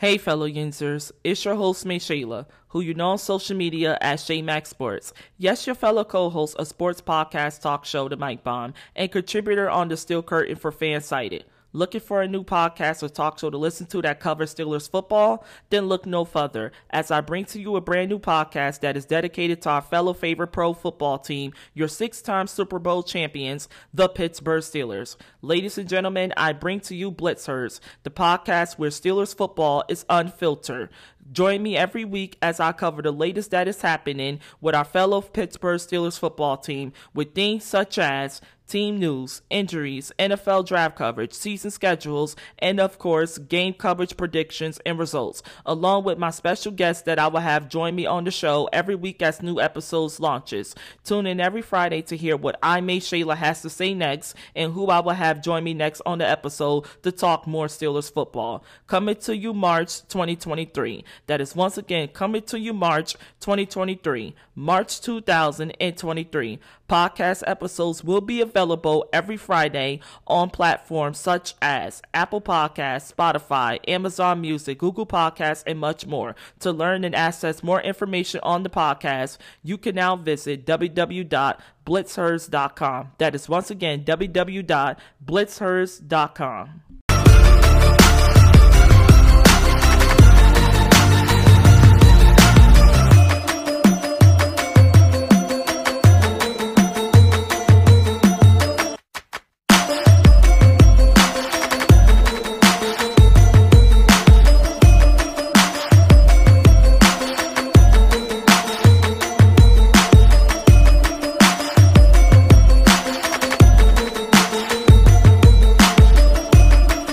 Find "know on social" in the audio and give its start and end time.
2.94-3.54